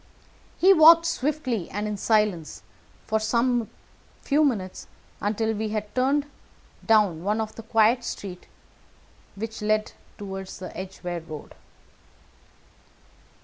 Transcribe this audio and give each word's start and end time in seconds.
He 0.57 0.73
walked 0.73 1.05
swiftly 1.05 1.69
and 1.69 1.87
in 1.87 1.95
silence 1.95 2.63
for 3.05 3.19
some 3.19 3.69
few 4.23 4.43
minutes, 4.43 4.87
until 5.21 5.53
we 5.53 5.69
had 5.69 5.93
turned 5.93 6.25
down 6.83 7.23
one 7.23 7.39
of 7.39 7.53
the 7.53 7.61
quiet 7.61 8.03
streets 8.03 8.47
which 9.35 9.61
led 9.61 9.91
toward 10.17 10.47
the 10.47 10.75
Edgeware 10.75 11.19
Road. 11.21 11.53